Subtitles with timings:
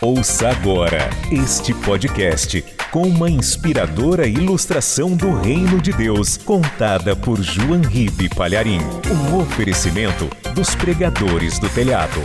[0.00, 7.80] Ouça agora este podcast com uma inspiradora ilustração do Reino de Deus, contada por João
[7.80, 8.80] Ribe Palharim.
[9.10, 12.22] Um oferecimento dos pregadores do telhado.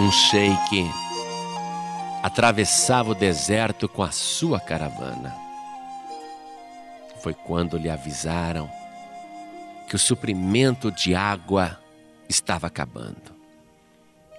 [0.00, 0.90] Um sheik
[2.22, 5.45] atravessava o deserto com a sua caravana.
[7.22, 8.70] Foi quando lhe avisaram
[9.88, 11.78] que o suprimento de água
[12.28, 13.34] estava acabando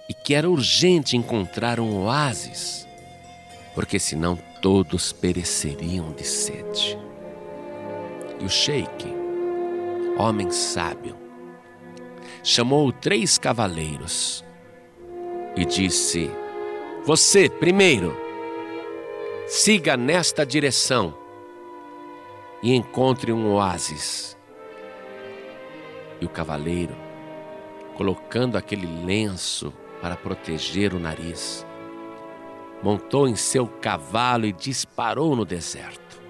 [0.08, 2.86] e que era urgente encontrar um oásis,
[3.74, 6.98] porque senão todos pereceriam de sede.
[8.40, 9.06] E o sheik,
[10.18, 11.16] homem sábio,
[12.42, 14.44] chamou três cavaleiros
[15.56, 16.30] e disse:
[17.04, 18.16] Você, primeiro,
[19.46, 21.14] siga nesta direção
[22.62, 24.36] e encontre um oásis.
[26.20, 26.96] E o cavaleiro,
[27.96, 31.66] colocando aquele lenço para proteger o nariz,
[32.82, 36.20] montou em seu cavalo e disparou no deserto.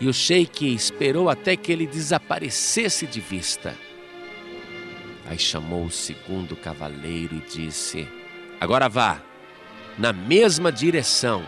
[0.00, 3.76] E o sheik esperou até que ele desaparecesse de vista
[5.30, 8.08] Aí chamou o segundo cavaleiro e disse:
[8.60, 9.22] Agora vá,
[9.96, 11.46] na mesma direção,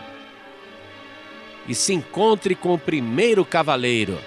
[1.67, 4.19] e se encontre com o primeiro cavaleiro.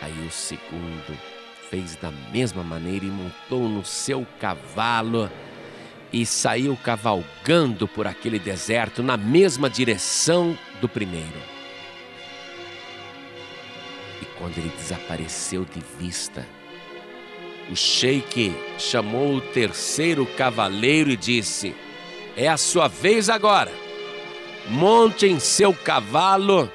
[0.00, 1.16] Aí o segundo
[1.70, 5.30] fez da mesma maneira e montou no seu cavalo
[6.12, 11.40] e saiu cavalgando por aquele deserto na mesma direção do primeiro.
[14.20, 16.46] E quando ele desapareceu de vista,
[17.70, 21.74] o sheik chamou o terceiro cavaleiro e disse:
[22.36, 23.81] É a sua vez agora.
[24.68, 26.70] Monte em seu cavalo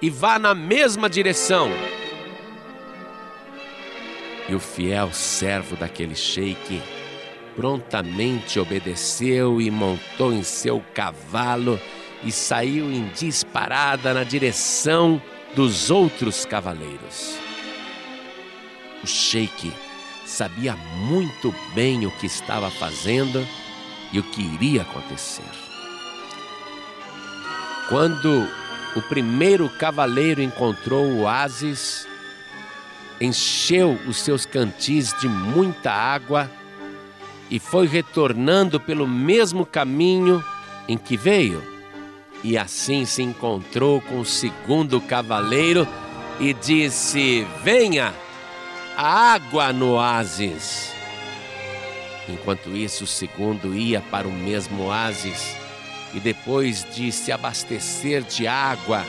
[0.00, 1.68] e vá na mesma direção.
[4.48, 6.80] E o fiel servo daquele sheik
[7.54, 11.78] prontamente obedeceu e montou em seu cavalo
[12.22, 15.20] e saiu em disparada na direção
[15.54, 17.36] dos outros cavaleiros.
[19.02, 19.72] O sheik
[20.24, 23.46] sabia muito bem o que estava fazendo
[24.12, 25.67] e o que iria acontecer.
[27.88, 28.46] Quando
[28.94, 32.06] o primeiro cavaleiro encontrou o oásis,
[33.20, 36.50] encheu os seus cantis de muita água
[37.50, 40.44] e foi retornando pelo mesmo caminho
[40.86, 41.62] em que veio.
[42.44, 45.88] E assim se encontrou com o segundo cavaleiro
[46.38, 48.12] e disse: Venha!
[49.00, 50.92] água no oásis.
[52.28, 55.56] Enquanto isso, o segundo ia para o mesmo oásis
[56.14, 59.04] e depois de se abastecer de água,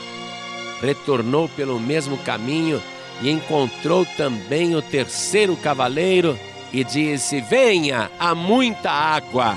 [0.80, 2.82] retornou pelo mesmo caminho
[3.20, 6.38] e encontrou também o terceiro cavaleiro
[6.72, 9.56] e disse: Venha, há muita água.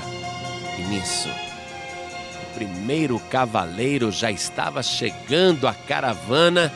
[0.78, 6.72] E nisso, o primeiro cavaleiro já estava chegando à caravana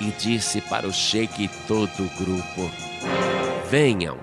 [0.00, 2.70] e disse para o sheik e todo o grupo:
[3.70, 4.18] Venham,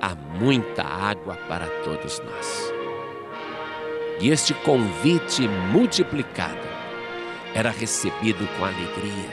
[0.00, 2.75] há muita água para todos nós.
[4.20, 6.66] E este convite multiplicado
[7.54, 9.30] era recebido com alegria,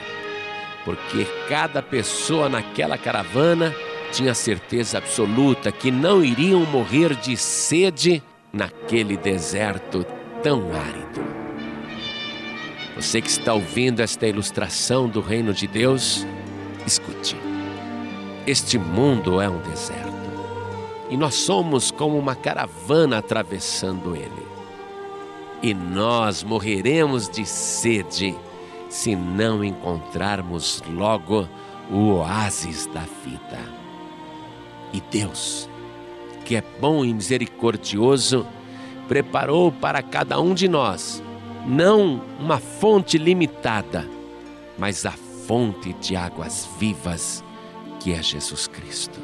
[0.84, 3.74] porque cada pessoa naquela caravana
[4.12, 8.22] tinha certeza absoluta que não iriam morrer de sede
[8.52, 10.06] naquele deserto
[10.42, 11.24] tão árido.
[12.96, 16.24] Você que está ouvindo esta ilustração do reino de Deus,
[16.86, 17.36] escute.
[18.46, 20.14] Este mundo é um deserto
[21.10, 24.53] e nós somos como uma caravana atravessando ele.
[25.64, 28.36] E nós morreremos de sede
[28.90, 31.48] se não encontrarmos logo
[31.90, 33.58] o oásis da vida.
[34.92, 35.66] E Deus,
[36.44, 38.46] que é bom e misericordioso,
[39.08, 41.22] preparou para cada um de nós
[41.66, 44.06] não uma fonte limitada,
[44.76, 45.12] mas a
[45.46, 47.42] fonte de águas vivas
[48.00, 49.18] que é Jesus Cristo.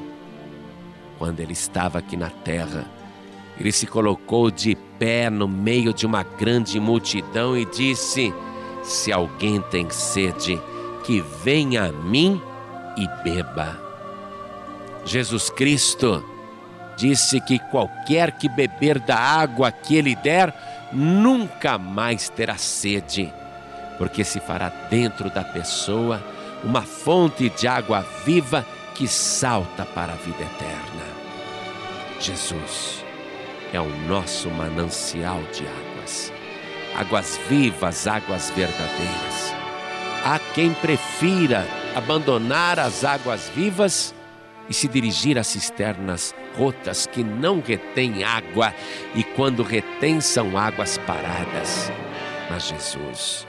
[1.19, 2.91] Quando ele estava aqui na terra,
[3.61, 8.33] ele se colocou de pé no meio de uma grande multidão e disse:
[8.83, 10.59] Se alguém tem sede,
[11.05, 12.41] que venha a mim
[12.97, 13.79] e beba.
[15.05, 16.25] Jesus Cristo
[16.97, 20.55] disse que qualquer que beber da água que ele der,
[20.91, 23.31] nunca mais terá sede,
[23.99, 26.23] porque se fará dentro da pessoa
[26.65, 28.65] uma fonte de água viva
[28.95, 31.05] que salta para a vida eterna.
[32.19, 33.10] Jesus
[33.73, 36.33] é o nosso manancial de águas,
[36.97, 39.55] águas vivas, águas verdadeiras.
[40.25, 44.15] há quem prefira abandonar as águas vivas
[44.69, 48.75] e se dirigir às cisternas rotas que não retêm água
[49.15, 51.91] e quando retêm são águas paradas.
[52.51, 53.47] Mas Jesus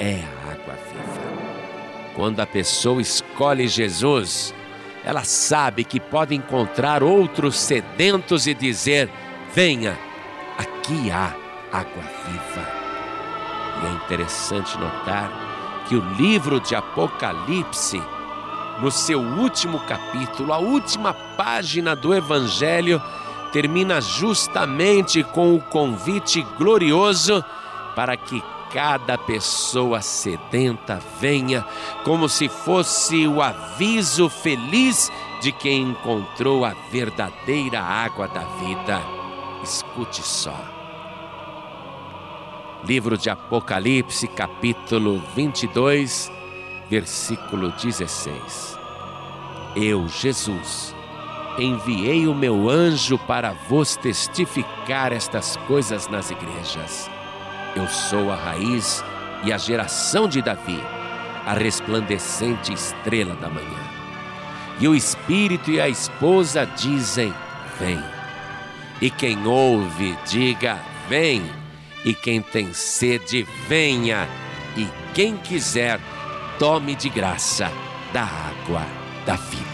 [0.00, 1.34] é a água viva.
[2.14, 4.54] Quando a pessoa escolhe Jesus,
[5.04, 9.08] ela sabe que pode encontrar outros sedentos e dizer:
[9.54, 9.96] Venha,
[10.58, 11.32] aqui há
[11.70, 12.68] água viva.
[13.80, 15.30] E é interessante notar
[15.88, 18.02] que o livro de Apocalipse,
[18.80, 23.00] no seu último capítulo, a última página do Evangelho,
[23.52, 27.44] termina justamente com o convite glorioso
[27.94, 28.42] para que
[28.72, 31.64] cada pessoa sedenta venha,
[32.02, 39.23] como se fosse o aviso feliz de quem encontrou a verdadeira água da vida.
[39.64, 40.62] Escute só.
[42.84, 46.30] Livro de Apocalipse, capítulo 22,
[46.90, 48.78] versículo 16.
[49.74, 50.94] Eu, Jesus,
[51.58, 57.10] enviei o meu anjo para vos testificar estas coisas nas igrejas.
[57.74, 59.02] Eu sou a raiz
[59.44, 60.78] e a geração de Davi,
[61.46, 63.94] a resplandecente estrela da manhã.
[64.78, 67.32] E o Espírito e a esposa dizem:
[67.78, 68.13] Vem.
[69.00, 71.42] E quem ouve, diga: Vem.
[72.04, 74.28] E quem tem sede, venha.
[74.76, 75.98] E quem quiser,
[76.58, 77.72] tome de graça
[78.12, 78.86] da água
[79.24, 79.73] da vida.